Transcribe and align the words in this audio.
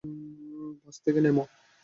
বাস 0.81 0.95
থেকে 1.03 1.19
নামো! 1.23 1.43